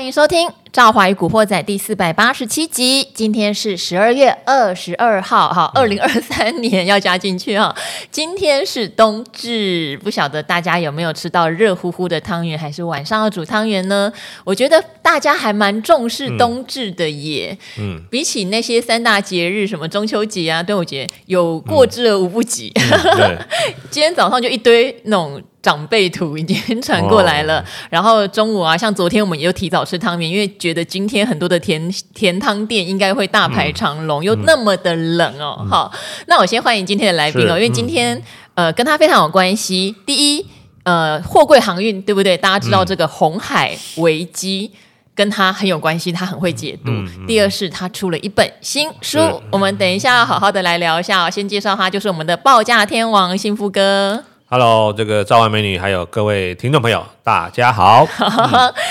[0.00, 3.06] 欢迎收听《赵华与古惑仔》第四百八十七集。
[3.12, 7.76] 今天是十二月二十二号，哈，二零二三年要加进去哈。
[8.10, 14.10] 今天是冬至，不晓得大家有没有吃到热乎乎的汤圆，还是晚上要煮汤圆呢？
[14.42, 17.54] 我觉得大家还蛮重视冬至的耶。
[17.78, 22.72] 嗯，比起那些三大节日，什么中秋节啊、端午节，有过之而无不及。
[22.74, 23.38] 嗯嗯、
[23.92, 25.42] 今天早上就一堆那种。
[25.62, 35.58] 长辈图已经传过来了，然后中午啊，像昨天我们也有提早吃汤面，因为觉得今天很多的甜甜汤店应该会大排长龙，嗯、又那么的冷哦。
[35.60, 35.92] 嗯、好，
[36.26, 38.16] 那我先欢迎今天的来宾哦，因为今天、
[38.54, 39.94] 嗯、呃跟他非常有关系。
[40.06, 40.46] 第一，
[40.84, 42.36] 呃，货柜航运对不对？
[42.38, 44.70] 大家知道这个红海危机
[45.14, 46.90] 跟他很有关系，他很会解读。
[46.90, 49.18] 嗯嗯、第二是他出了一本新书，
[49.50, 51.22] 我们等一下要好好的来聊一下。
[51.22, 54.24] 哦先介绍他，就是我们的报价天王幸福哥。
[54.52, 58.04] Hello，这个赵完美女，还有各位听众朋友，大家好。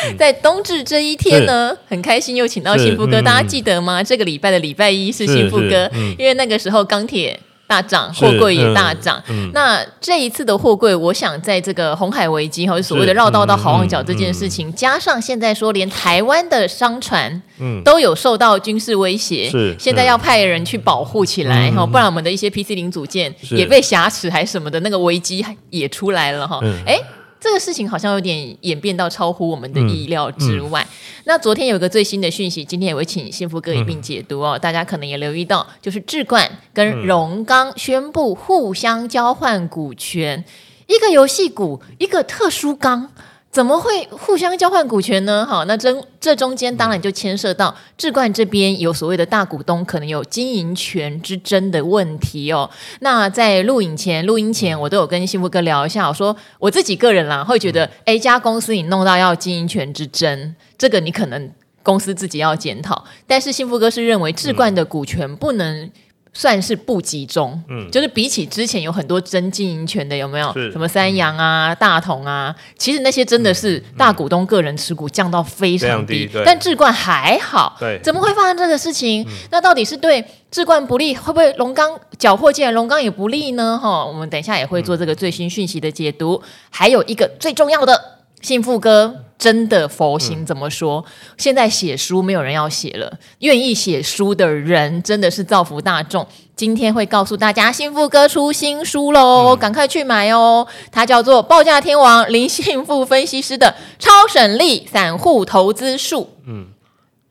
[0.07, 4.01] 嗯、在冬至这一天呢，很开心又请到幸福哥，嗯、大家记得吗？
[4.01, 7.37] 这个礼拜的礼拜一是幸福哥，嗯、因为那个时候钢铁。
[7.69, 9.21] 大涨，货柜也大涨。
[9.53, 17.39] 那这一次的货柜，我想在这个红海危机或者所谓的绕道到好望角这件事情，嗯嗯、加上现在说连台湾的商船，
[17.85, 26.59] 都有受到军事威胁，是现在要派人去保护起来哈，嗯、不然我们的一些 PC 零组件也被挟持还是什么的，那个危机也出来了哈。
[26.87, 27.18] 哎、嗯。
[27.39, 30.81] 这个事情好像有点演变到超乎我们的意料之外。
[30.81, 34.57] 嗯嗯、那昨天有个最新的讯息，今天也会请幸福哥一并解读哦。
[34.57, 40.45] 嗯、大家可能也留意到，就是智冠跟荣刚宣布互相交换股权，嗯、
[40.87, 43.09] 一个游戏股，一个特殊钢。
[43.51, 45.43] 怎么会互相交换股权呢？
[45.43, 52.69] 好，那这这中间当然就牵涉到智冠这边有所谓的大股东可能有经营权之争的问题哦。
[52.99, 63.03] 那在录影前、录音前，我都有跟幸福哥聊一下，我说我自己个人啦，会觉得，哎，一家公司你弄到要经营权之争，这个你可能公司自己要检讨。
[63.25, 65.89] 但是幸福哥是认为智冠的股权不能。
[66.31, 70.53] 算是不集中，嗯，就是比起之前有很多真经营权的，有没有？
[70.71, 72.55] 什么三洋啊、大同啊？
[72.77, 79.23] 其实那些真的是大股东个人持股降到非常低，但智冠还好，对，怎么会发生这个事情？
[79.23, 83.77] 嗯、那到底是对智冠不利，会不会龙刚缴获进来，荣刚也不利呢？
[83.81, 86.39] 哈，我们等一下也会做这个最新讯息的解读。
[86.43, 89.25] 嗯、还有一个最重要的，幸福哥。
[89.39, 90.99] 真的佛心怎么说？
[90.99, 96.27] 嗯、现在写书没有人要写了，愿意写书的人真的是造福大众。
[96.57, 100.67] 今天会告诉大家，幸福哥出新书喽，嗯、赶快去买哦！
[100.91, 106.23] 它叫做《报价天王林幸福分析师的超省力散户投资术》。
[106.45, 106.67] 嗯。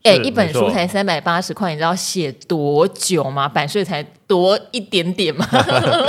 [0.04, 3.48] 哎，一本书才三百八十块，你知道写多久吗？
[3.48, 5.46] 版税才多一点点吗？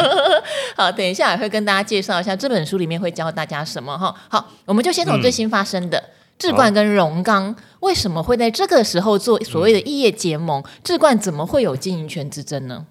[0.78, 4.16] 好，等一下也会跟大家介绍一下这本书里面会教大家什么哈。
[4.30, 10.64] 好，我们就先从最新发生的、嗯、智冠跟荣刚为什么会在这个时候做所谓的异业结盟？
[10.88, 12.86] 嗯、冠怎么会有经营权之争呢？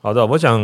[0.00, 0.58] 好的，我想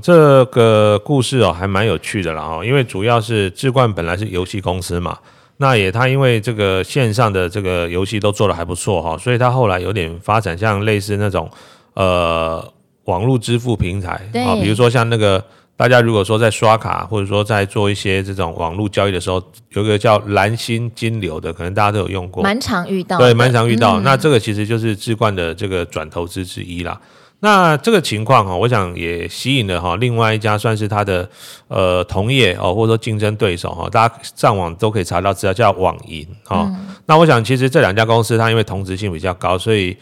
[0.00, 5.18] 这个故事哦还蛮有趣的啦哈，因为主要是志冠本来是游戏公司嘛。
[5.64, 11.50] 那也，他因为这个线上的这个游戏都做得还不错哈，所以他后来有点发展，像类似那种
[11.94, 12.62] 呃
[13.04, 15.42] 网络支付平台啊，对比如说像那个
[15.74, 23.98] 大家如果说在刷卡或者说在做一些这种网络交易的时候，有一个叫蓝心金流的，可能大家都有用过，蛮常遇到，对，蛮常遇到。
[23.98, 27.00] 嗯、那这个其实就是置冠的这个转投资之一啦。
[27.44, 31.28] 那这个情况哈，我想也吸引了哈另外一家算是他的
[31.68, 36.64] 呃同业哦，或者说竞争对手哈，大家上网都可以查到资料，叫网银哈。
[36.66, 39.94] 嗯、那我想其实这两家公司它因为同质性比较高，所以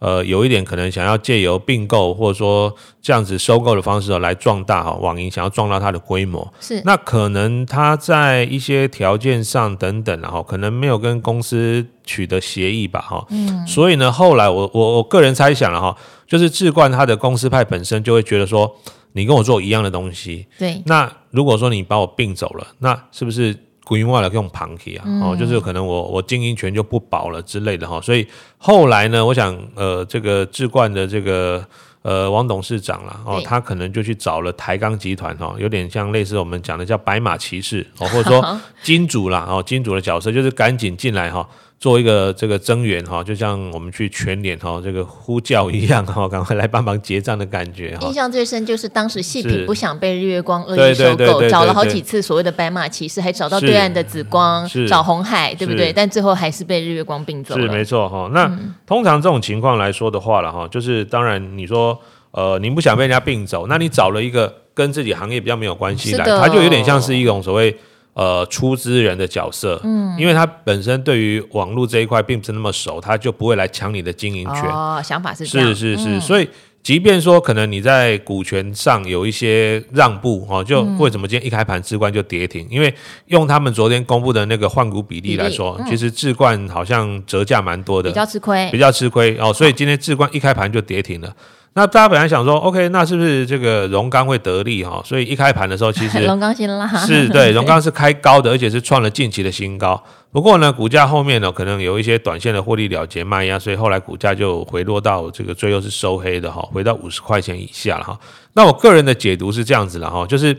[0.00, 6.52] 呃有一点可能想要借由并购或者说这样子收购的方式来壮大哈网银，想要壮大它的规模。
[6.60, 6.82] 是。
[6.84, 13.24] 那可能它在一些条件上等等然后可能没有跟公司取得协议吧哈。
[13.30, 13.64] 嗯。
[13.66, 15.96] 所以呢，后来我我我个人猜想了哈。
[16.26, 18.72] 就是智冠它的公司派本身就会觉得说，
[19.14, 20.80] 你跟我做一样的东西，对。
[20.86, 23.52] 那如果说你把我并走了，那是不是
[23.84, 25.04] 规划了用旁体啊？
[25.06, 28.00] 嗯、哦，就是可能我我经营权就不保了之类的哈、哦。
[28.00, 28.26] 所以
[28.58, 31.64] 后来呢，我想呃，这个智冠的这个
[32.02, 41.40] 呃王董事长啦，哦，他可能就去找了台钢集团哈、哦，有点像类似我们讲的叫白马骑士哦，或者说 金主啦哦，金主的角色就是赶紧进来哈。
[41.40, 41.46] 哦
[41.80, 47.96] 做一个这个增援哈，就像我们去全脸哈这个呼叫一样哈， 赶快来帮忙结账的感觉。
[48.02, 55.90] 印象最深就是当时细品不想被日月光恶意收购，找了好几次所谓的白马骑士，还找到对岸的紫光，找红海，对不对？
[55.90, 57.62] 但最后还是被日月光并走了。
[57.62, 58.28] 是没错哈。
[58.34, 58.46] 那
[58.86, 61.98] 通常这种情况来说的话了哈，就是当然你说
[62.32, 67.74] 呃，您不想被人家并走，那你找了一个跟自己行业比较没有关系的，它就有点像是一种所谓。
[68.20, 74.64] 呃出资人的角色，嗯，因为他本身对于网络这一块并不是那么熟，他就不会来抢你的经营权。
[74.64, 76.46] 哦，想法是这样，是是是，嗯、所以。
[76.82, 82.66] 即便说可能你在股权上有一些让步哦，就为什么今天一开盘智冠就跌停？
[82.70, 82.92] 因为
[83.26, 91.30] 用他们昨天公布的那个换股比例来说，其实智冠好像折价蛮多的，比较吃亏，比较吃亏哦，所以今天智冠一开盘就跌停了。
[91.74, 95.00] 那大家本来想说，OK，那是不是这个荣刚会得利哈？
[95.04, 100.02] 所以一开盘的时候，其实 荣钢先拉，是对 荣刚是开高的，而且是创了近期的新高。
[100.32, 108.18] 不过呢，股价后面呢，可能有一些短线的获利了结卖压，所以后来股价就回落到这个最后是收黑的哈，回到五十块钱以下了哈。
[108.54, 110.56] 那我个人的解读是这样子了哈，就是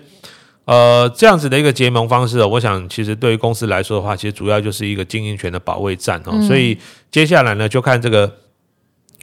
[0.64, 6.42] 呃这样子的一个结盟方式，我想其实对于公司来说的话，其实主要就是一个经营权的保卫战哦。
[6.42, 6.78] 所以
[7.12, 8.38] 接下来呢，就看这个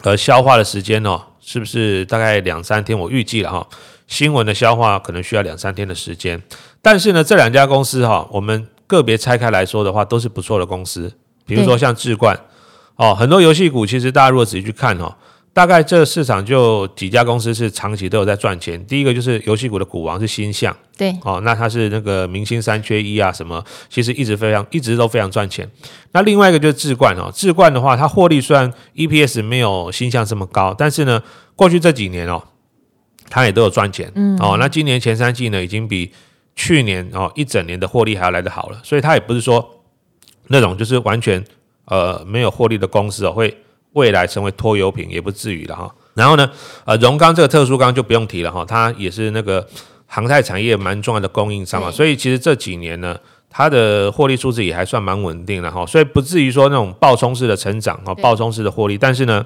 [0.02, 1.22] 呃消化的时间哦。
[1.50, 2.98] 是不是大概两三天？
[2.98, 3.66] 我预计了哈，
[4.06, 6.42] 新闻的消化可能需要两三天的时间。
[6.82, 11.10] 但是呢，这两家公司哈，我们个别拆开来说的话，都是不错的公司。
[11.46, 12.38] 比如说像智冠
[12.96, 15.14] 哦，很多游戏股其实大家如果仔细去看哦。
[15.58, 18.86] 大概这市场就几家公司是长期都有在赚钱。
[18.86, 25.68] 第一个就是游戏股的股王是新象，对，哦，那它是那个明星三缺一啊，什么其实一直非常一直都非常赚钱。
[26.12, 31.20] 那另外一个就是智冠哦，智冠的话，它获利虽然 EPS 没有新象这么高，但是呢，
[31.56, 32.40] 过去这几年哦，
[33.28, 36.12] 它也都有赚钱，嗯，哦，那今年前三季呢，已经比
[36.54, 39.68] 去年哦一整年的获利还要来得好了，所以它也不是说
[40.46, 41.44] 那种就是完全
[41.86, 43.52] 呃没有获利的公司哦会。
[43.94, 46.48] 未来成为拖油瓶也不至于了哈，然后呢，
[46.84, 49.66] 呃，荣刚这个特殊钢就不用提了哈，它也是那个
[50.06, 53.16] 航太产业蛮重要的供应商嘛，所以其实这几年呢，
[53.50, 59.44] 它的获利数字也还算蛮稳定的哈，所以不至于说那种暴冲式的成长哈，暴冲式的获利，但是呢，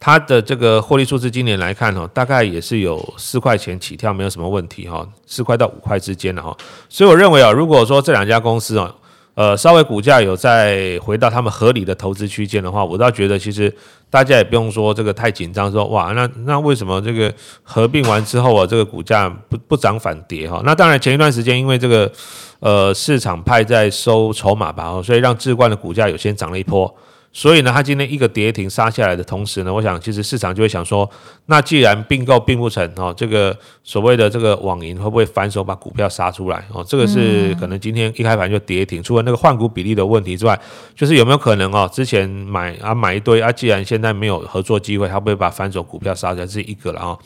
[0.00, 6.54] 它的这个获利数字今年来看哈，大概也是有四块钱起跳，没有什么问题哈，四块到五块之间的哈，
[6.88, 8.94] 所以我认为啊，如果说这两家公司啊。
[9.34, 13.74] 呃，稍微股价有再回到他们合理的投资区间的话，我倒觉得其实
[14.10, 17.32] 大家也不用说这个太紧张，说哇，那那为什么这个
[17.62, 20.60] 合并完之后啊，这个股价不不涨反跌哈？
[20.64, 22.12] 那当然前一段时间因为这个
[22.60, 26.94] 呃市场派在收筹码吧，所以让智冠的股价有先涨了一波。
[27.34, 31.08] 所以呢，它今天一个跌停杀下来的同时呢，我想其实市场就会想说，
[31.46, 36.84] 那既然并购并不成哦，这个所谓的这个网银会不会反手把股票杀出来哦？
[36.86, 40.60] 这个是可能今天一开盘就跌停，除了那个换股比例的问题之外，
[40.94, 41.88] 就是有没有可能哦？
[41.90, 46.46] 之前买啊买一堆啊，既然现在没有合作机会，它会不会把反手股票杀出来？
[46.46, 47.16] 这是一个了啊。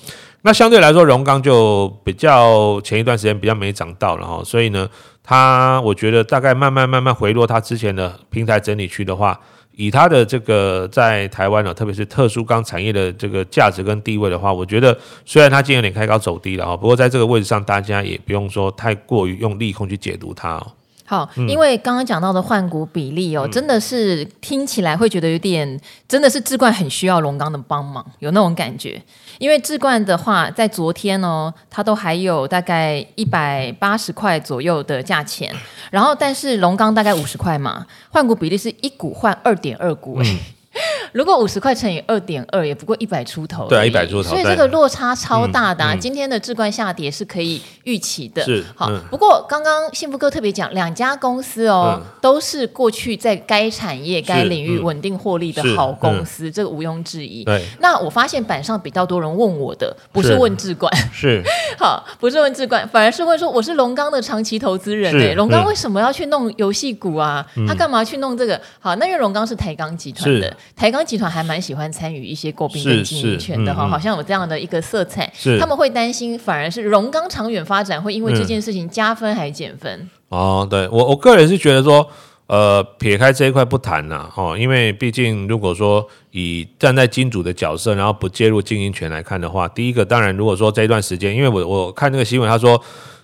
[0.42, 4.88] 那相对来说，荣刚就比较前一段时间比较没涨到了哈，所以呢，
[5.24, 9.36] 它我觉得大概慢慢慢慢回落它之前的平台整理区的话。
[9.76, 20.72] 以它的这个在台湾呢，特别是特殊钢产业的这个价值跟地位的话，我觉得虽然它今天有点开高走低了啊，不过在这个位置上，大家也不用说太过于用利空去解读它哦。
[21.06, 29.00] 好，因为刚刚讲到的换股比例哦，真的是听起来会觉得有点，真的是志冠很需要龙刚的帮忙，有那种感觉。
[29.38, 35.54] 因为志冠的话，在昨天哦，它都还有大概一百八十块左右的价钱，
[35.90, 40.38] 然后但是龙刚大概五十块嘛，换股比例是一股换二点二股，嗯
[41.12, 43.66] 如果五十块乘以二点二，也不过一百出头。
[43.68, 44.30] 对，一百出头。
[44.30, 45.94] 所以这个落差超大的啊！
[45.94, 48.42] 嗯嗯、今天的置冠下跌是可以预期的。
[48.44, 48.88] 是，好。
[48.90, 57.44] 嗯、不过刚刚幸福哥特别讲，两家公司哦，嗯、都是过去在该产业、该领域稳定获利的好公司，嗯、这个毋庸置疑。
[57.44, 57.64] 对。
[57.80, 61.42] 那我发现板上比较多人问我的，不是问置冠，是。
[61.78, 67.46] 好，不是问置冠，反而是问说，我是龙刚的长期投资人诶，荣刚为什么要去弄游戏股啊？
[67.56, 68.60] 嗯、他干嘛去弄这个？
[68.80, 71.06] 好，那因为龙刚是台钢集团的，台钢。
[71.06, 75.32] 集团还蛮喜欢参与一些购并跟经营权的哈，好像有这样的一个色彩。
[75.32, 79.88] 是他们会担心，反而是荣刚长远发展会因为这件事情加分还是减分？
[79.98, 82.04] 嗯、哦，对我我个人是觉得说，
[82.48, 92.82] 呃，撇开这一块不谈呐，哦，因为毕竟如果说以站在金主的角色，然后不介入经营权来看的话，第一个当然如果说这一段时间，因为我我看那个新闻，他说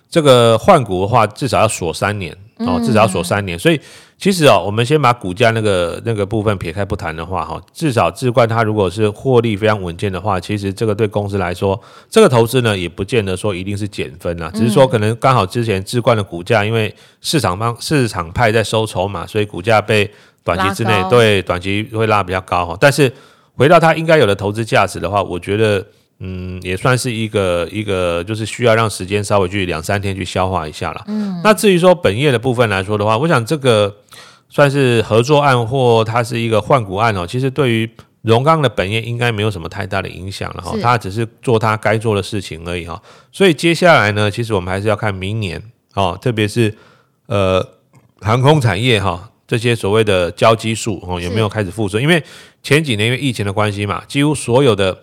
[0.09, 3.77] 这个换股的话至少要锁三年哦，至少要锁三年，嗯、所以。
[4.17, 11.79] 其实哦，我们先把股价那个那个部分撇开不谈的话，哈，至少智冠它如果是获利非常稳健的话，其实这个对公司来说，
[12.09, 20.09] 这个投资呢也不见得说一定是减分啊，只是说可能刚好之前智冠的股价因为市场方市场派在收筹码，所以股价被
[20.43, 22.77] 短期之内对短期会拉比较高哈。
[22.79, 23.11] 但是
[23.55, 25.85] 回到它应该有的投资价值的话，我觉得。
[26.25, 31.03] 嗯，也算是一个一个，就是需要让时间稍微去两三天去消化一下了。
[31.07, 33.93] 嗯，那至于说本业的部分来说的话，我想这个
[34.47, 37.27] 算是合作案或它是一个换股案哦。
[37.27, 37.89] 其实对于
[38.21, 43.01] 荣刚的本业应该没有什么太大的影响了哈，他只是做他该做的事情而已哈。
[43.33, 45.61] 所以接下来呢，其实我们还是要看明年
[45.93, 46.73] 哦，特别是
[47.25, 47.61] 呃
[48.21, 51.99] 航空产业哈这些所谓的交基数哦有没有开始复苏？
[51.99, 52.23] 因为
[52.61, 54.97] 前几年因为疫情的关系嘛，几乎所有的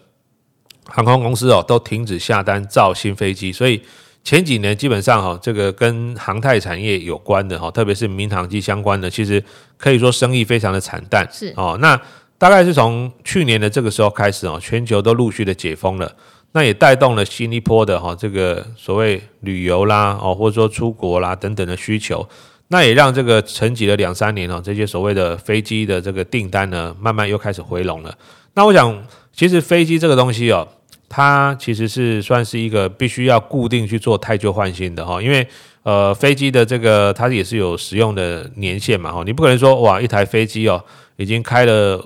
[0.90, 3.80] 航空公司哦都停止下单造新飞机，所以
[4.22, 9.42] 前几年基本上哈这个跟航太产业有关的哈，特别是民航机相关的，其实
[9.78, 11.26] 可以说生意非常的惨淡。
[11.32, 11.98] 是哦，那
[12.36, 16.12] 大概是从去年的这个时候开始哦，全球都陆续的解封了。
[16.52, 22.28] 那也带动了新一波的哈这个所谓旅游啦哦，或者说出国啦等等的需求，
[22.68, 28.12] 那也让这个沉寂了两三年哦，这些所谓的飞机的这个订单呢，慢慢又开始回笼了。
[28.54, 29.00] 那我想，
[29.32, 30.66] 其实飞机这个东西哦，
[31.10, 35.46] 它其实是算是一个必须要固定去做太旧换新的哈，因为
[35.82, 40.82] 呃飞机的这个它也是有使用的年限嘛哈，你不可能说哇一台飞机哦
[41.16, 42.02] 已经开了。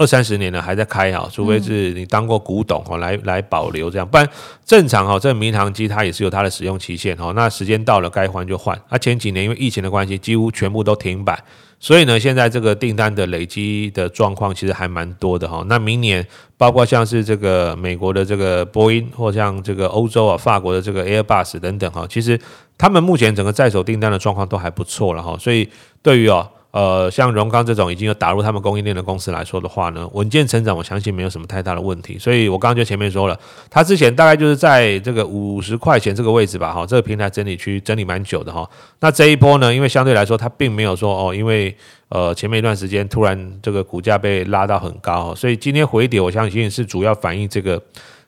[0.00, 4.26] 二三十年了还在开哈，除非是你当过古董哈，来来保留这样，不然
[4.64, 8.74] 正常哈，这个民航机它也是有它的使用期限哈，那时间到了该换就换。
[8.88, 11.38] 啊前几年因为疫情的关系，几乎全部都停摆，
[11.78, 15.62] 所以呢，现在这个订单的累积的状况其实还蛮多的哈。
[15.68, 16.26] 那明年
[16.56, 22.40] 包括像是这个美国的这个波音，或像这个欧洲啊法国的这个 Airbus 等等哈，其实
[22.78, 25.68] 他们目前整个在手订单的状况都还不错了哈，所以
[26.00, 26.48] 对于哦。
[26.72, 32.16] 呃，像荣刚这种已经有打入他们供应链的公司来说的话呢，稳健成长，我相信没有什么太大的问题。
[32.16, 33.36] 所以我刚刚就前面说了，
[33.68, 38.68] 他之前大概就是在这个五十块钱这个位置吧，哈，这个平台整理区整理蛮久的哈。
[39.00, 41.76] 那这一波呢，因为相对来说它并没有说哦，因为
[42.08, 47.82] 呃前面一段时间突然这个股价被拉到很高，所以今天回跌，我相信是主要反映这个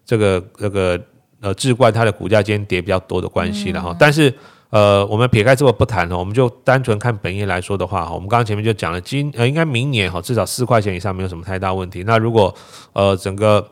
[0.04, 1.00] 这个这个
[1.40, 3.94] 呃智冠它的股价今天跌比较多的关系了哈。
[3.96, 4.34] 但是
[4.72, 12.02] 呃，我们撇开这个不谈了，我们就单纯看本业来说的话哈，我们刚刚前面就讲了，今呃应该明年哈至少四块钱以上没有什么太大问题。
[12.04, 12.54] 那如果
[12.94, 13.66] 呃整个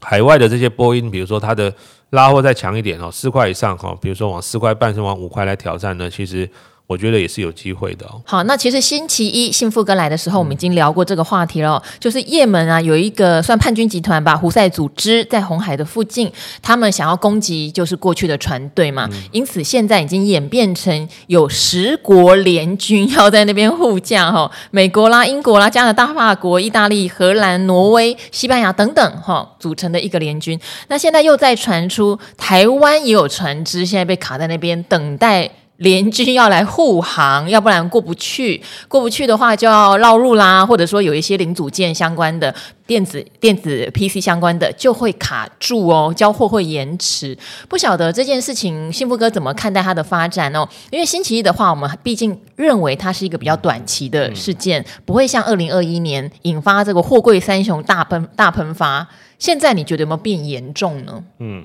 [0.00, 1.70] 海外的这些波音，比如说它的
[2.10, 6.50] 拉货再强一点哦，四块以上哈，比如说往四块半甚至往五块来挑战呢，其实。
[6.86, 8.20] 我觉得也是有机会的哦。
[8.26, 11.82] 好，那其实星期一幸福哥来的时候，我们已经聊过这个话题了。
[11.82, 19.08] 嗯、就是也门啊，有一个算叛军集团吧，胡塞组织在红海的附近，他们想要攻击就是过去的船队嘛。
[19.10, 30.60] 嗯、因此现在已经演变成有十国联军要在那边护驾哈，美国啦、英国啦、加拿大、法国、意大利、荷兰、挪威、西班牙等等哈组成的一个联军。
[30.88, 35.50] 那现在又在传出台湾也有船只现在被卡在那边等待。
[35.78, 38.62] 联军要来护航，要不然过不去。
[38.86, 42.54] 过不去的话，就要绕路啦，或者说有一些零组件相关的
[42.86, 47.36] 电子电子 PC 相关的就会卡住哦，交货会延迟。
[47.68, 50.64] 不晓得这件事情，幸福哥怎么看待它的发展哦？
[50.90, 59.08] 因为星期一的话，我们毕竟认为它是一个比较短期的事件，不会像二零二一年引发这个货柜三雄大喷大喷发。
[59.40, 61.24] 现在你觉得有没有变严重呢？
[61.40, 61.64] 嗯，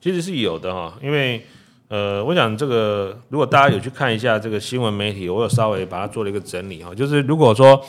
[0.00, 1.46] 其实是有的哈，因为。
[1.88, 7.80] 呃，我想这个，如果大家有去看一下这个新闻媒体，我有稍微把它做了一个整理哈，就是如果说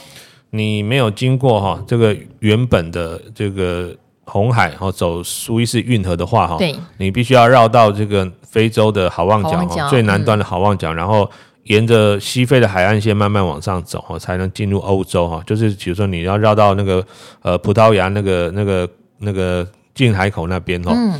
[0.51, 11.27] 你没有经过哈这个原本的这个红海哈走苏伊士运河的话哈，对，你必须要绕到这个非洲的好望角哈最南端的好望角，然后
[11.63, 15.41] 沿着西非的海岸线慢慢往上走哈，才能进入欧洲哈。
[15.47, 17.03] 就是比如说你要绕到那个
[17.41, 18.87] 呃葡萄牙那个那个
[19.19, 20.91] 那个进海口那边哈。
[20.93, 21.19] 嗯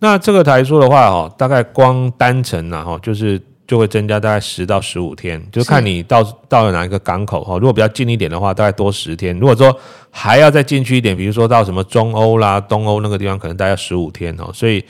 [0.00, 7.54] 那这个台数的话，哦，大概光单程呢，哈，就是就会增加大概十到十五天，就看你到到了哪一个港口，哈。
[7.54, 9.36] 如果比较近一点的话，大概多十天。
[9.40, 9.76] 如果说
[10.10, 14.48] 还要再进去一点，比如说到什么中欧啦、东欧那个地方，可能大概十五天哦。
[14.54, 14.84] 所以，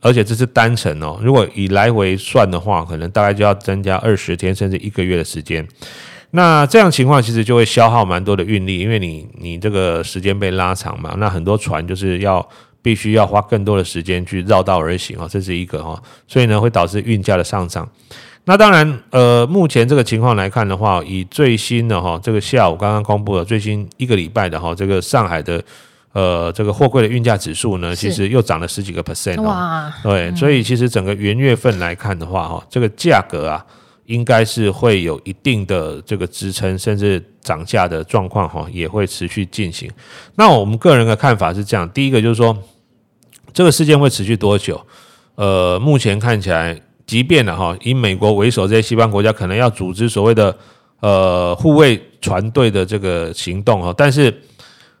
[0.00, 1.20] 而且这是单程哦。
[1.22, 5.68] 如果以来回算的话，可能大概就要增加二十天，甚至一个月的时间。
[6.30, 11.14] 那这样情况其实就会消耗蛮多的运力，因为你你这个时间被拉长嘛。
[11.18, 12.48] 那很多船就是要。
[12.86, 17.88] 必须要花更多的时间去绕道而行啊，这是一个哈，所以呢会导致运价的上涨。
[18.44, 25.60] 那当然，呃，目前这个情况来看的话，以最新的哈，这个下午刚刚公布的最新一个礼拜的哈，这个上海的
[26.12, 33.66] 呃这个货柜的运价指数呢，其实又涨了十几个 percent 哇，对，所以其实整个元月份来看的话哈，这个价格啊，
[34.04, 39.90] 应该是会有一定的这个支撑，甚至涨价的状况哈，也会持续进行。
[40.36, 42.56] 那我们个人的看法是这样，第一个就是说。
[43.56, 44.78] 这个事件会持续多久？
[45.36, 50.54] 呃，目前看起来，即便了哈，以美国为首这些西方国家可能要组织所谓的
[51.00, 54.42] 呃护卫船队的这个行动哈，但是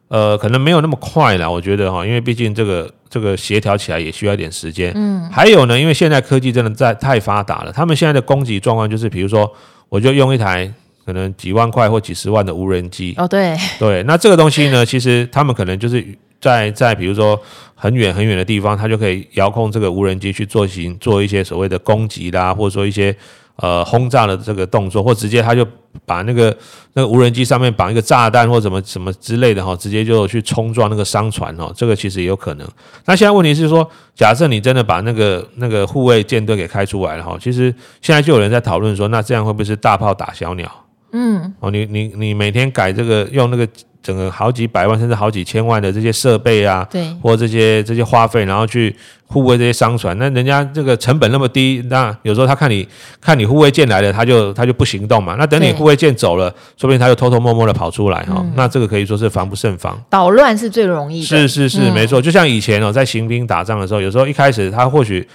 [0.08, 4.90] 呃可能没有那么快了，我觉得哈，因为毕竟这个这个协调起来也需要一点时间。
[4.94, 9.52] 嗯，还有呢，因为现在科技真的在太发达了，他们现在的攻击状况就是，比如说
[9.90, 10.72] 我就用一台
[11.04, 13.12] 可能几万块或几十万的无人机。
[13.18, 16.02] 哦，对对，那这个东西呢，其实他们可能就是。
[16.40, 17.38] 在在比如说，
[17.74, 23.14] 很远很远的地方，它就可以遥控这个无人机去做行做一些所谓的攻击啦，或者说一些
[23.56, 25.66] 呃轰炸的这个动作，或直接它就
[26.04, 26.56] 把那个
[26.92, 32.68] 那个无人机上面绑一个炸弹或什么什么之类的哈，直接就去冲撞那个商船哦，这个其实也有可能。
[33.06, 40.70] 那现在问题是说，假设你真的把那个那个护卫舰队给开出来了哈，其实现在就有人在讨论说，那这样会不会是大炮打小鸟？
[41.12, 43.66] 嗯，哦，你你你每天改这个用那个。
[44.06, 48.94] 整个好几百万甚至好几千万的这些设备啊，对，或这些这些花费，然后去
[49.26, 52.86] 护卫这些商船，那人家这个成本那么低，那有时候他看你
[53.20, 55.34] 看你护卫舰来了，他就他就不行动嘛。
[55.36, 58.46] 那等你护卫舰走了，说不定他就偷偷摸摸的跑出来哈。
[58.54, 61.26] 那这个可以说是防不胜防，捣乱是最容易的。
[61.26, 62.22] 是是是，没错。
[62.22, 65.26] 就像以前哦，在行兵打仗的时候，有时候一开始他或许。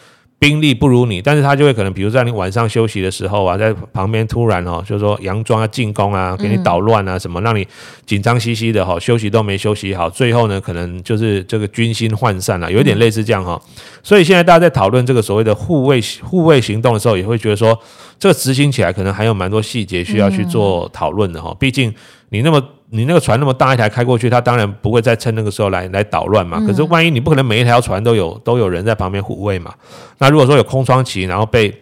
[0.41, 7.63] 兵力不如你，但是他就会可能，比如在你晚上休息的时候啊，在旁边突然哦，就是说佯装要进攻啊，给你捣乱啊，什么让你
[8.07, 13.61] 紧张兮兮的哈，休息都没休息好，最后呢，可能就是这个军心涣散了，有一点类似这样哈。
[14.01, 17.79] 所以现在大家在讨论这个所谓的护卫护卫行动的时候，也会觉得说，
[18.17, 21.93] 这个执行起来可能还有蛮多细节需要去做讨论的哈，毕竟。
[22.33, 26.59] 你那么你那个船那么大一台开过去，他当然不会再趁那个时候来来捣乱嘛。
[26.67, 29.73] 可是万一你不可能每一条船都有都有人在旁边护卫嘛？
[30.17, 31.73] 那如果说有空窗期，然后被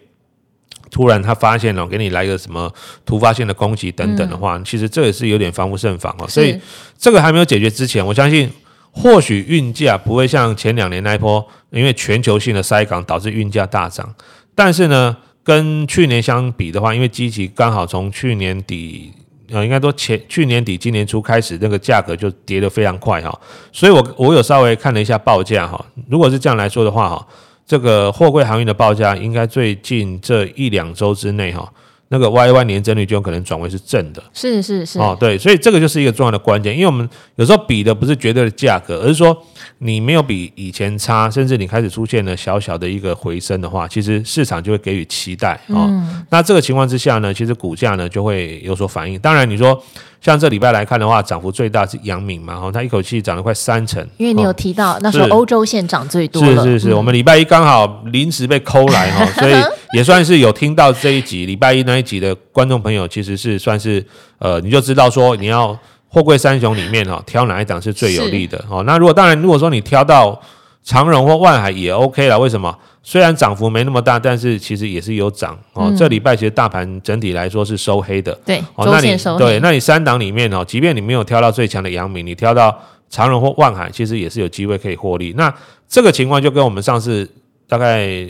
[0.92, 2.72] 突然他发现了，给你来个什么
[3.08, 6.28] 突发性的攻击等等的话，其实这也是有点防不胜防哦。
[6.28, 6.56] 所以
[6.96, 8.48] 这个还没有解决之前，我相信
[8.92, 14.14] 或许运价不会像前两年那一波，因为全球性的塞港导致运价大涨。
[14.54, 19.12] 但是呢，跟去年相比的话，因为基期刚好从去年底。
[19.52, 23.40] 呃，应该说前去年底、今年初开始，那个价格就跌得非常快哈，
[23.72, 25.84] 所以我我有稍微看了一下报价哈。
[26.08, 27.28] 如果是这样来说的话哈，
[27.66, 31.72] 这个货柜航运的报价应该最近这一两周之内哈，
[32.10, 34.22] 那个 Y Y 年增率就有可能转为是正的。
[34.34, 35.00] 是是是。
[35.00, 39.36] 哦，对，所以这个就是一个重要的关键，因为我们有时候比的不是绝对的价格，而是说。
[39.82, 45.88] 你没有比以前差，甚至你开始出现了小小的一个回升的话，其实市场就会给予期待啊。
[45.88, 49.18] 嗯、那这个情况之下呢，其实股价呢就会有所反应。
[49.20, 49.82] 当然，你说
[50.20, 54.06] 像这礼拜来看的话，涨幅最大是阳明嘛，哈，它一口气涨了快三成。
[54.18, 59.54] 因为你有提到那时候欧洲线涨最多是是是，嗯、我们礼拜一刚好临时被抠来哈，所以
[59.94, 64.06] 也算是有听到这一集礼拜一那一集的观众朋友，其实是算是
[64.38, 65.78] 呃，你就知道说你要。
[66.12, 68.58] 货柜三雄里面哈，挑哪一档是最有利的？
[68.68, 70.42] 哦，那如果当然，如果说你挑到
[70.84, 72.40] 长荣或万海也 OK 了。
[72.40, 72.76] 为什么？
[73.04, 75.84] 虽然涨幅没那么大，但是其实也是有涨哦。
[75.86, 78.34] 嗯、这礼拜其实大盘整体来说是收黑的。
[78.44, 82.76] 对，哦，那你对，那你三档里面哦，即便你没有挑到最强的阳明，你挑到
[83.08, 85.36] 长荣或万海，其实也是有机会可以获利。
[85.38, 85.54] 那
[85.88, 87.30] 这个情况就跟我们上次
[87.68, 88.28] 大概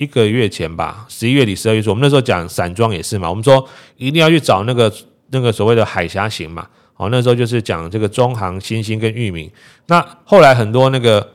[0.00, 3.62] 一个月前吧，十一月底、十二月初，我们那时候讲散装也是嘛，我们说
[3.98, 4.90] 一定要去找那个
[5.30, 6.66] 那个所谓的海峡型嘛。
[6.96, 9.50] 哦，那时候就是讲这个中航、新兴跟裕民。
[9.88, 11.26] 那后来很多那个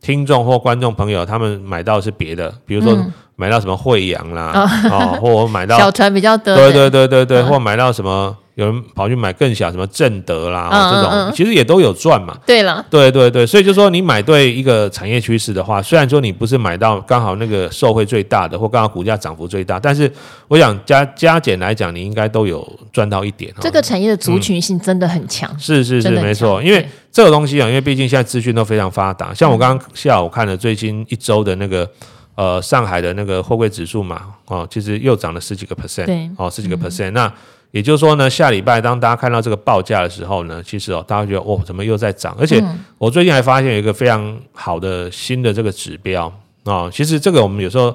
[0.00, 2.96] 听众或观众朋友，他们买到是别的，比如说
[3.34, 4.52] 买到什么惠阳啦，
[4.84, 8.36] 嗯、哦，或我买到小船比较多，对对对对对，嗯、或买到什么。
[8.54, 12.38] 有人跑去买更小，什么正德啦，嗯、这种、嗯、其实也都有赚嘛。
[12.46, 20.08] 对了，对对对，所以就说你买对一个产业趋势的话，虽然说你不是买到刚好那个受惠最大的，或刚好股价涨幅最大，但是
[20.46, 23.52] 我想加加减来讲，你应该都有赚到一点。
[23.60, 25.50] 这个产业的族群性真的很强。
[25.52, 29.34] 嗯、是是是，没错，因为这个东西啊，因为毕竟现在资讯都非常发达。
[29.34, 31.90] 像我刚刚下午看了最近一周的那个
[32.36, 37.32] 呃上海的那个货柜指数嘛，哦，其实又涨了十几个 percent，对，哦，十几个 percent，、嗯、那。
[37.74, 42.34] 也就是说呢，下礼拜当大家看到这个报价的时候呢，其实哦，大家觉得哦，怎么又在涨？
[42.38, 42.64] 而且
[42.96, 46.26] 我最近还发现有一个非常好的新的这个指标
[46.62, 47.94] 啊、哦，其实这个我们有时候。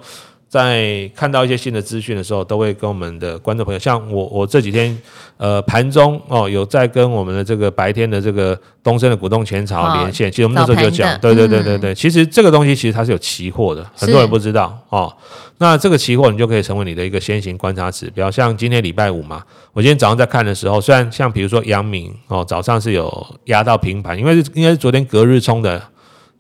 [0.49, 4.99] 在看到一些新的资讯的时候，都会跟我们的观众朋友，像我，我这几天，
[5.37, 10.27] 呃，盘中哦，有在跟我们的这个白天的这个东升的股东前朝连线。
[10.27, 15.15] 哦、其实我们那时候就讲，对对对对对，嗯、其实这个东西其实它是有期货的，很多人不知道哦。
[15.59, 18.31] 那这个期货你就可以成为你的一个先行观察指标。
[18.31, 25.79] 像今天礼拜五嘛，我今天早上在看的时候，虽然像比如说阳明哦，早上是有压到平盘，因为是应该是昨天隔日冲的，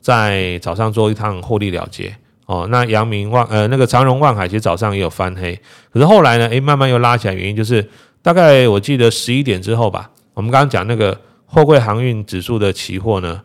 [0.01, 2.11] 在早上做一趟获利了结。
[2.49, 5.55] 哦，那阳明万呃那个长荣万海其实早上也有翻黑，
[5.93, 7.87] 可是后来呢，诶，慢慢又拉起来，原因就是
[8.23, 13.39] 大概我记得十一点之后吧，我们刚刚讲那个货柜航运指数的期货呢，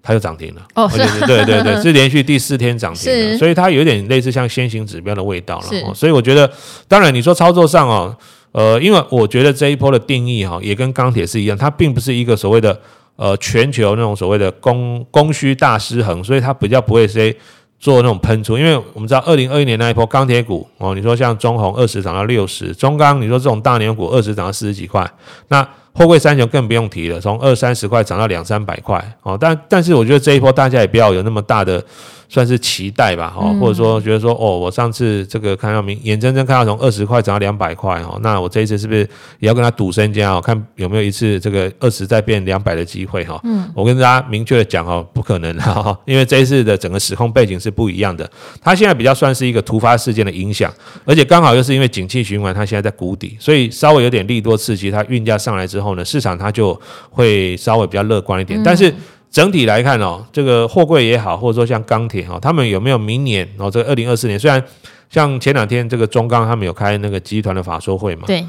[0.00, 0.62] 它又涨停了。
[0.76, 5.66] 哦，是，对对对， 是连续第四天涨停了，所以它有点类似像先行指标的味道了。
[5.66, 6.48] 是哦，所以我觉得，
[6.86, 8.16] 当然你说操作上哦，
[8.52, 12.80] 呃，因为我觉得这一波的定义哈，也跟钢铁是一样，它并不是一个所谓的
[13.16, 17.34] 呃全球那种所谓的供供需大失衡，所以它比较不会说。
[17.78, 25.08] 做那种喷出，因为我们知道二零二一年那一波钢铁股哦，你说像中红二十涨到六十，中钢你说这种大牛股二十涨到四十几块，
[25.48, 29.36] 那货货柜三雄更不用提了，从二三十块涨到两三百块哦。
[29.40, 31.84] 但但是我觉得这一波大家也不要有那么大的。
[32.28, 39.00] 算是期待吧，哈，或者说觉得说，哦，我上次这个看到明眼睁睁看到从二十块涨到两百块，哈，那我这一次是不是
[39.38, 40.40] 也要跟他赌身家哦？
[40.40, 43.40] 看有没有一次这个二十再变两百的机会，哈。
[43.44, 48.30] 嗯，我跟大家明确的讲哦，不可能哈，因为这一次的整个时空背景是不一样的。
[48.60, 50.70] 它现在比较算是一个突发事件的影响，
[51.06, 58.92] 而且刚好又是因为景气循环，它现在在谷底，所以稍微有点利多刺激，它运价上来之后呢，市场它就会稍微比较乐观一点，但是。
[59.30, 63.70] 整体来看哦，这个货柜也好，或者说像钢铁哈，他们有没有明年哦？
[63.70, 64.62] 这个二零二四年，虽然
[65.10, 68.44] 像前两天这个中钢他们有开那个集团的法说会嘛，对，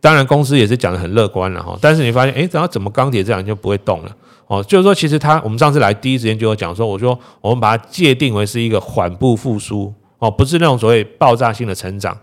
[0.00, 1.78] 当然公司也是讲的很乐观了哈。
[1.80, 4.16] 但是你发现，哎，然后怎么钢铁这样就不会动了？
[4.46, 12.16] 哦，就是说，其实他我们上次来第一时间就有讲说，我说我们把它界定为是一个缓步复苏哦，不是那种所谓爆炸性的成长。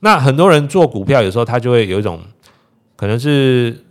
[0.00, 2.20] 那很多人做股票有时候他就会有一种
[2.96, 3.84] 可能是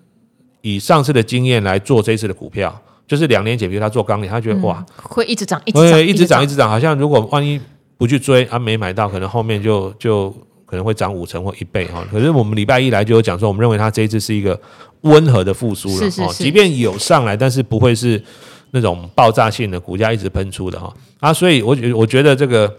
[0.62, 2.82] 以上次的经验来做这一次的股票。
[3.12, 6.70] 就是两年前，比如他做钢铁，他觉得哇，会一直涨，一直涨，一直涨，一直涨。
[6.70, 7.60] 好像如果万一
[7.98, 10.30] 不去追，啊没买到，可能后面就就
[10.66, 12.08] 可能会涨五成或一倍哈。
[12.10, 14.58] 可是我们礼拜一来就有讲说，我们认为它这一次是一个
[15.02, 18.24] 温和的复苏了，是是是，即便有上来，但是不会是
[18.72, 20.94] 那种爆炸性的股价一直喷出的哈。
[21.20, 22.74] 啊，所以我觉我觉得这个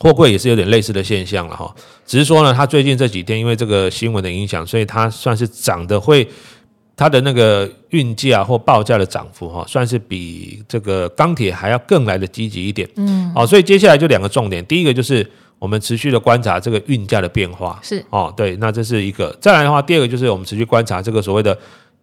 [0.00, 1.72] 货柜也是有点类似的现象了哈。
[2.04, 6.28] 只是说呢，它最近这几天因为这个新闻的影响，所以它算是涨得会。
[6.98, 12.88] 它的那个运价或报价的涨幅哈，算是比这个钢铁还要更来的积极一点。
[12.96, 15.24] 嗯，好，所以接下来就两个重点，第一个就是
[15.60, 17.78] 我们持续的观察这个运价的变化。
[17.84, 19.32] 是哦，对，那这是一个。
[19.40, 21.56] 再来的话，第二个就是我们持续观察这个所谓的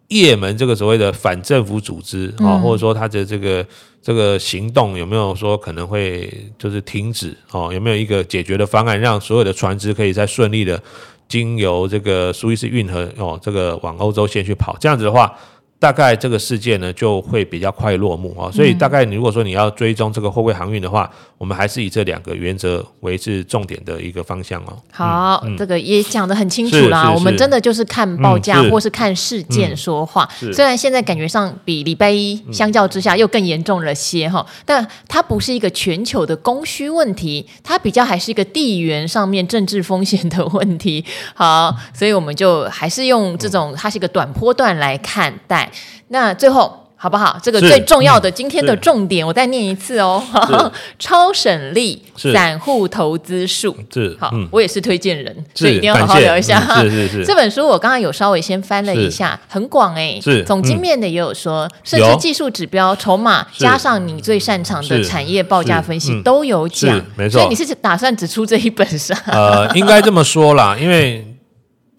[0.08, 3.66] 也门这个所谓的反政府组织啊，或者说它的这个
[4.00, 7.70] 这个行动有没有说可能会就是停止哦？
[7.70, 10.82] 有没有一个解决的方案，让所有的船只可以再顺利的。
[11.28, 15.36] 经由这个苏伊士运河哦，这个往欧洲线去跑，这样子的话。
[15.78, 24.78] 大概这个事件呢就会比较快落幕啊，所以大概你如果说你要追踪这个货柜航运的话，我们还是以这两个原则为是重点的一个方向哦。
[24.90, 27.12] 好，这个也讲得很清楚啦。
[27.12, 30.26] 我们真的就是看报价或是看事件说话。
[30.54, 41.04] 虽然现在感觉上比礼拜一相较之下又更严重了些哈，但它不是一个全球的供需问题，它比较还是一个地缘上面政治风险的问题。
[41.34, 45.65] 好，所以我们就还是用这种它是一个短波段来看待。
[46.08, 47.38] 那最后好不好？
[47.42, 50.22] 这个最重要的今天的重点，我再念一次哦。
[50.98, 56.58] 超省力散户投资术是好，我也是推荐人，所以一定要好好聊一下。
[56.80, 60.18] 是是是， 这本书我刚刚有稍微先翻了一下，很广哎。
[60.22, 66.98] 是总经面的也有说，甚至技术指标、筹码，加上你最擅长的产业报价分析都有讲。
[67.14, 69.12] 没错，所以你是打算只出这一本是？
[69.26, 71.26] 呃，应该这么说啦，因为。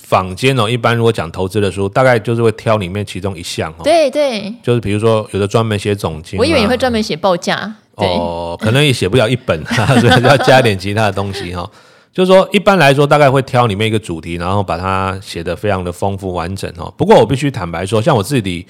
[0.07, 3.83] 坊间哦，一般如果讲投资的书，大概就是会挑里面其中一项哦。
[3.83, 7.75] 对对，就是比如说有的专门写总经，我以为你会专门写报价。
[7.95, 9.61] 哦，可能也写不了一本，
[9.99, 11.69] 所以要加点其他的东西哈。
[12.13, 16.93] 就是说，一般来说，大概会挑里面一个主题，然后把它写得非常的丰富完整哦。
[16.97, 18.65] 不过我必须坦白说，像我自己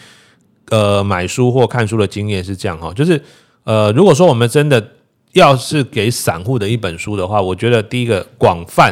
[0.71, 3.21] 呃买书或看书的经验是这样哈，就是
[3.63, 4.83] 呃，如果说我们真的
[5.33, 8.91] 要是给散户的一本书的话，我觉得第一个广泛。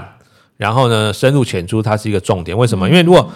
[0.58, 2.58] 然后呢，深入浅出，它是一个重点。
[2.58, 2.88] 为什么？
[2.88, 3.30] 因为如果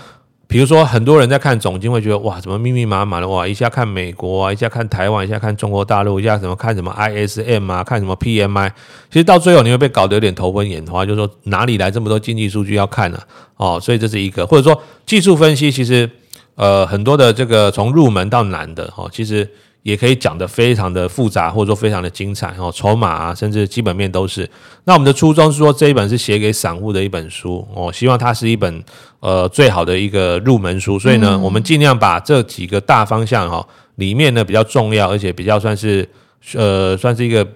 [0.48, 8.72] 比如说很多人在看总经，会觉得哇，怎么密密麻麻的哇，一下看美国啊，一下看台湾，一下看中国大陆，一下什么看什么 ISM 啊，看什么 PMI，
[9.12, 13.20] 其实到最后你会被搞得有点头昏眼花，就是说哪里来这么多经济数据要看呢？
[13.58, 16.10] 哦，所以这是一个，或者说技术分析，其实
[16.56, 19.48] 呃很多的这个从入门到难的哦，其实。
[19.84, 24.50] 也可以讲得非常的复杂，或者说非常的精彩哦，筹码啊，甚至基本面都是。
[24.84, 28.84] 那我们的初衷是说，这一本是写给散户的一本书哦，希望它是一本
[29.22, 31.00] 呃最好的一个入门书。
[31.00, 33.66] 所以呢，我们尽量把这几个大方向哈
[33.96, 36.08] 里面呢比较重要，而且比较算是
[36.54, 37.48] 呃算是一个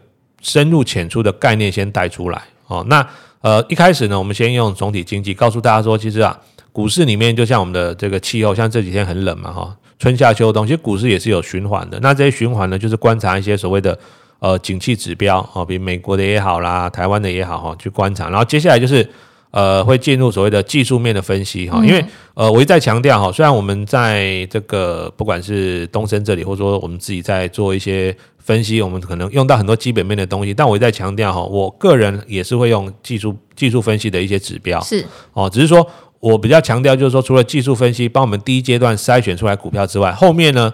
[0.42, 2.86] 深入浅出的概念先带出来哦。
[2.88, 3.06] 那
[3.42, 6.40] 呃一开始呢，我们先用总体经济告诉大家说，其实啊，
[6.72, 9.76] 股市里面就像我们的这个气候，像这几天很冷嘛哈。
[10.04, 11.98] 春夏秋冬，其实股市也是有循环的。
[12.02, 13.98] 那这些循环呢，就是观察一些所谓的
[14.40, 18.30] 呃景气指标啊，比美国的也好啦，台湾的也好哈，去观察。
[18.30, 19.10] 然后接下来就是
[19.52, 21.82] 呃会进入所谓的技术面的分析哈。
[21.86, 35.90] 因为呃我一再强调哈，虽然我们在这个不管是东升这里，或者说我们自己在做一些分析，我们可能用到很多基本面的东西，但我一再强调哈，我个人也是会用技术技术分析的一些指标是哦，只是说。
[36.24, 40.74] 我比较强调，就是说，除了技术分析帮我们第一阶段筛选出来股票之外，后面呢，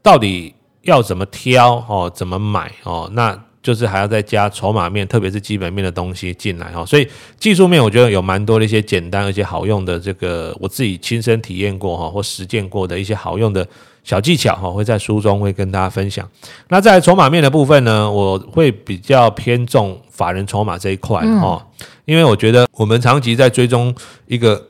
[0.00, 3.10] 到底要怎么挑哦，怎么买哦？
[3.12, 6.86] 那就是还要再加筹码面，特别是基本面的东西进来哦。
[6.86, 7.08] 所以
[7.40, 13.66] 技术面我觉得有蛮多的一些简单而且好用的，这个我自己亲身体验过哈或实践过的一些好用的
[14.04, 16.24] 小技巧哈，会在书中会跟大家分享。
[16.68, 21.66] 那在筹码面的部分呢，我会比较偏重法人筹码这一块哈，
[22.04, 23.92] 因为我觉得我们长期在追踪
[24.28, 24.68] 一个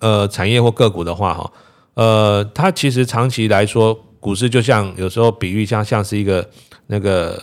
[0.00, 1.52] 呃产业或个股的话哈，
[1.94, 6.46] 呃，它其实长期来说，股市就像有时候比喻像像是一个
[6.88, 7.40] 那个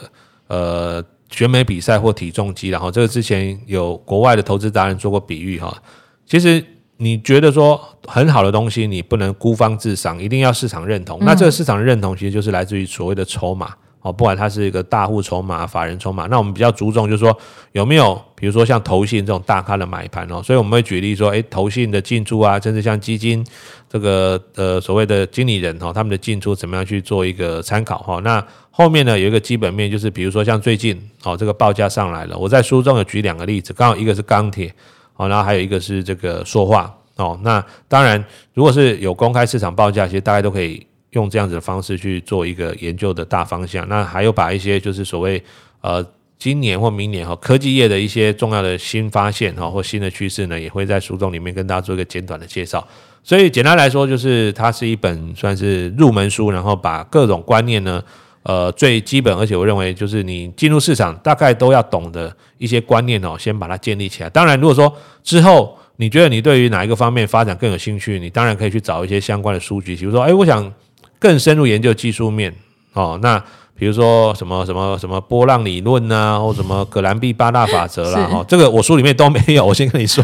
[0.48, 5.82] 呃选美比赛或体重机，然后这个之前有国外的投资达人做过比喻哈，
[6.26, 6.64] 其实。
[7.00, 11.20] 你觉得说很好的东西，你不能孤芳自赏，一定要市场认同。
[11.22, 16.28] 那这个市场认同其实就是来自于所谓的筹码哦，不管它是一个大户筹码、法人筹码。
[16.28, 17.38] 那我们比较注重就是说
[17.72, 20.42] 有没有，比如说像投信这种大咖的买盘哦。
[20.42, 23.46] 所以我们会举例说，诶，投信的进驻啊，甚至像基金
[23.90, 28.20] 这个呃所谓的经理人哦，他们的进出怎么样去做一个参考哈。
[28.24, 34.74] 那后面呢有一个基本面，就是比如说像最近哦这个报价上来了，我在书中有举两个例子，刚好一个是钢铁。
[35.20, 37.36] 哦，然后还有一个是这个塑化哦。
[37.42, 43.88] 那当然，如果是有公开市场报价，其实大家都可以用这样子的方式去做一个研究的大方向。
[43.88, 45.42] 那还有把一些就是所谓
[45.82, 46.06] 呃
[46.38, 52.88] 今年或明年哈科技业的一些重要的新发现哈或新的趋势呢，也会在书中里面跟大家做一个简短的介绍。
[53.24, 58.04] 所以简单来说，就是它是一本算是入门书，然后把各种观念呢。
[58.44, 64.30] 呃，最基本，而且我认为就是你进入市场大概都要懂的一些观念哦，先把它建立起来。
[64.30, 70.74] 当然，如果说之后你觉得你对于哪一个方面发展更有兴趣，你当然可以去找一些相关的书籍，比如说，哎，我想
[71.20, 72.54] 更深入研究技术面
[72.94, 73.44] 哦，那。
[73.80, 79.64] 比如说什么什么什么波浪理论啊，或什么葛兰碧八大法则啦，哈，这个我书里面都没有。
[79.64, 80.24] 我先跟你说，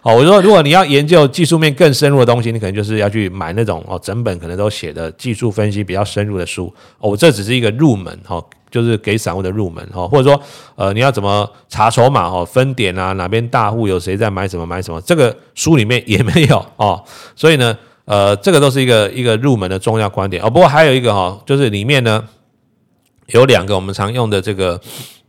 [0.00, 6.72] 哦，我说如果你要研究技术面更深入的东西，你可能就是要去买那种哦，整本可能都写的技术分析比较深入的书。
[6.98, 10.40] 哦，我这只是一个入门，哈，就是给散户的入门，哈，或者说
[10.74, 17.04] 呃，你要怎么查筹码，哦，分点啊，哪边大户有谁在买什么买什么，这个书里面也没有哦。
[17.34, 20.42] 所以呢，呃，这个都是一个一个入门的重要观点。
[20.42, 22.24] 哦，不过还有一个哈，就是里面呢。
[23.30, 24.80] 有两个我们常用的这个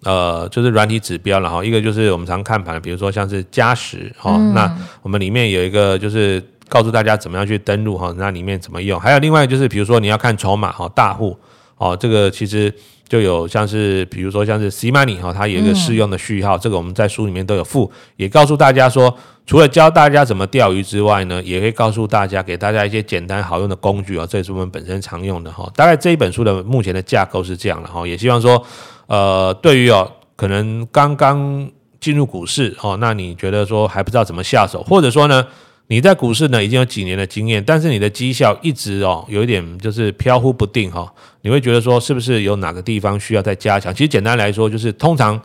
[0.04, 1.66] 呃，就是软体指标了哈。
[1.66, 9.00] 一个就是我们常看盘，比如说像是加时哈，那我们里面有一个就是告诉大家怎么样去登录哈，那里面怎么用。
[9.00, 11.36] 还有另外就是比如说你要看筹码哈，大户
[11.78, 12.72] 哦，这个其实
[13.08, 19.18] 就有像是比如说像是 C Money 哈，它有一个适用的序号，这个我们在书里面都有附，也告诉大家说。
[19.48, 25.72] 除了教大家怎么钓鱼之外呢，也会告诉大家，给大家一些简单好用的工具啊，这也是我们本身常用的哈。
[25.74, 28.62] 大概这一本书的目前的架构是这样的哈，也希望说，
[29.06, 31.66] 呃，对于哦，可能刚刚
[32.02, 35.48] 进入股市哦，那你觉得说还不知道怎么下手，或者说呢，
[35.88, 43.94] 你在股市呢已经有几年的经验，但是你的绩效一直哦有一点就是飘忽不定哈，你会觉得说是不是有哪个地方需要再加强？
[43.94, 45.42] 其实简单来说，就是通常。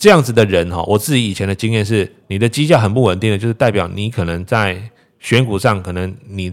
[0.00, 4.80] 这样子的人哈，我自己以前的经验是，你的绩效很不稳定的，就是代表你可能在
[5.18, 6.52] 选股上，可能你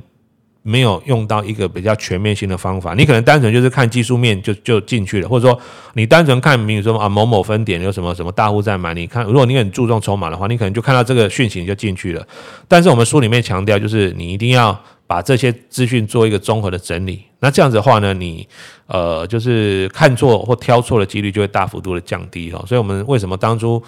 [0.67, 5.57] 没有用到一个比较全面性的方法，你可能单纯就是看技术面就就进去了，或者说
[5.93, 12.27] 你单纯看，比如说啊某某分点有什么什么大户在买，你看如果你很注重筹码的话，你可能就看到这个讯息就进去了。
[12.67, 14.77] 但是我们书里面强调，就是你一定要。
[15.07, 18.47] 把这些资讯做一个综合的整理，那这样子的话呢，你
[18.87, 22.59] 呃就是看错或挑错的几率就会大幅度的降低哈。
[22.65, 23.79] 所以我们为什么当初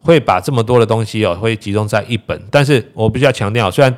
[0.00, 2.42] 会把这么多的东西哦，会集中在一本？
[2.50, 3.96] 但是我必须要强调，虽然。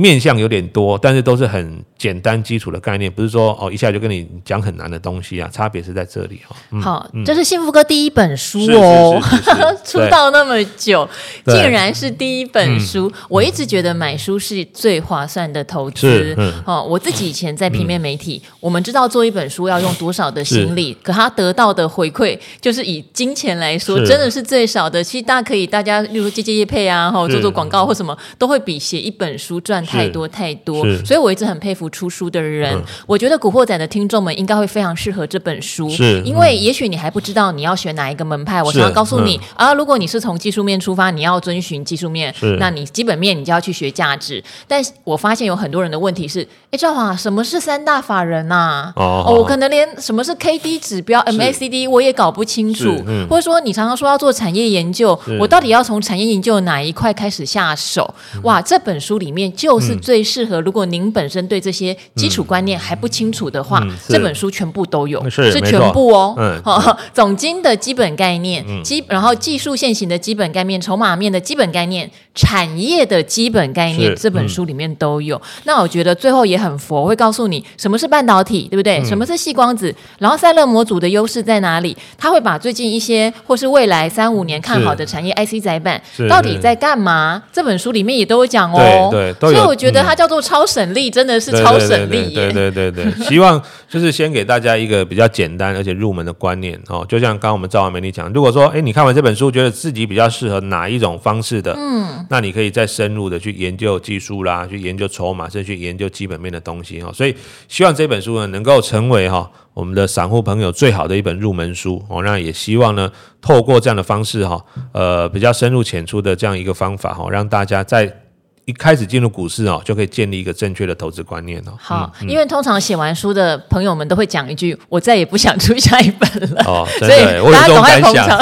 [0.00, 6.56] 面向有点多，但是都是很简单基础的概念，不是说哦一下就跟你讲很难的东西啊，差别是在这里哈。
[6.70, 9.20] 嗯、好，这是幸福哥第一本书哦，
[9.84, 11.06] 出道那么久，
[11.44, 13.08] 竟然是第一本书。
[13.08, 16.34] 嗯、我一直觉得买书是最划算的投资。
[16.38, 25.04] 嗯、哦，我自己以前在平面媒体，嗯、我们知道做一本书要用多少的心力，可他得到的回馈就是以金钱来说，真的是最少的。
[25.04, 29.84] 其实大家可以，大家例如接接业配啊，哈，做做广告或什么，都会比写一本书赚。
[29.90, 32.72] 太多太多，所以我一直很佩服出书的人。
[32.74, 38.62] 嗯、我觉得《古惑仔》的听众们应该会非常适合这本书，是因为也许你还不知道你要选哪一个门派。
[38.62, 44.42] 我想要告诉你、嗯、啊，如果你是从技术面出发，你要遵循技术面，那你基本面你就要去学价值。
[44.68, 48.92] 但我发现有很多人的问题是：哎，赵华，什么是三大法人呐、啊？
[48.94, 52.94] 哦，哦，我可能连什么是 K D 指标、MACD 我也搞不清楚。
[53.06, 58.14] 嗯、或者说，你常常说要做产业研究，我到底要从产业研究哪一块开始下手？
[58.44, 59.79] 哇，这本书里面就。
[59.80, 60.60] 是最适合。
[60.60, 66.34] 如果您本身对这些基础观念还不清楚的话，这本书全部都有，是全部哦。
[66.38, 66.62] 嗯，
[67.14, 75.36] 总经的基本概念，基然后技术线型的基本概念，筹码面的基本概念，产业的基本概念，这本书里面都有。
[75.36, 78.98] 嗯、那我觉得最后也很佛，会告诉你什么是半导体，对不对？
[78.98, 79.94] 嗯、什么是细光子？
[80.18, 81.96] 然后赛勒模组的优势在哪里？
[82.16, 87.42] 他会把最近一些或是未来三五年看好的产业 IC 载板到底在干嘛？
[87.52, 89.08] 这本书里面也都有讲哦。
[89.10, 92.34] 对，所以我觉得它叫做超省力，嗯、真的是超省力。
[92.34, 97.04] 对对对对，对， 希望就是先给大家一个比较简单而且入门的观念哦。
[97.08, 107.12] 就像刚刚我们赵完美你讲，如果说哎，你看完这本书，觉得自己比较适合哪一种方式的，嗯，那你可以再深入的去研究技术啦，去研究筹码，甚至去研究基本面的东西哈。
[107.12, 107.34] 所以
[107.68, 112.22] 希望这本书呢，能够成为哈我们的散户朋友最好的一本入门书哦。
[112.22, 118.24] 那也希望呢，透过这样的方式哈，呃，比较深入浅出的这样一个方法哈，让大家在。
[118.70, 121.72] 一开始进入股市哦，就可以建立一个正确的投资观念哦。
[121.76, 128.38] 好，因为通常写完书的朋友们都会讲一句：“我再也不想出下一本了。” 哦，所以大家赶快捧场。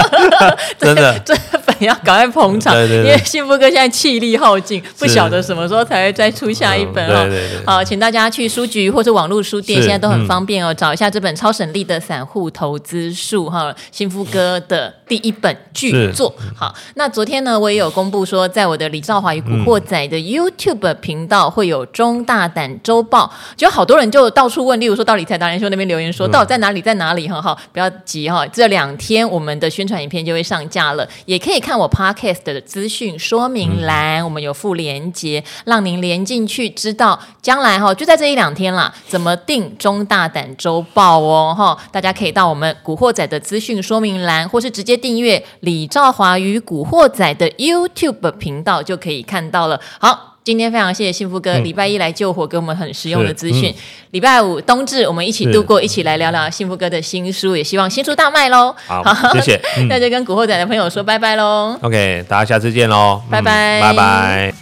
[0.80, 7.26] 真的，这本要赶快捧场，对对对，因为幸福哥现在气力耗尽，不晓得什么时候才会再出下一本哦。
[7.28, 16.32] 对对对，好，请大家去书局或者网络书店，现在都很方便哦，嗯、找一下这本超省力的散户投资术哈，幸福哥的第一本巨作。
[16.54, 27.28] 好，那昨天呢，我也有公布说，在我的李兆华与古惑仔的 YouTube 频道会有中大胆周报，就好多人就到处问，例如说到理财达人秀那边留言说，到底在哪里，在哪里？
[27.28, 49.40] 很好，不要急哈，这两天我们的宣传影片就会上架了，也可以看我 Podcast 的资讯说明栏，我们有附连接，让您连进去，知道将来哈就在这一两天啦，怎么定中大胆周报哦哈，大家可以到我们古惑仔的资讯说明栏，或是直接订阅李兆华与古惑仔的 YouTube 频道就可以看。
[49.50, 53.74] 到了，好，今天非常谢谢幸福哥，礼、嗯、拜一来救火，给我们很实用的资讯。
[54.12, 58.72] 礼、嗯、拜五冬至，我们一起度过，一起来聊聊幸福哥的新书，也希望新书大卖喽。
[58.86, 61.76] 好，谢谢，那、嗯、就跟古惑仔的朋友说拜拜喽。
[61.82, 64.54] OK，大家下次见喽，拜拜，拜拜。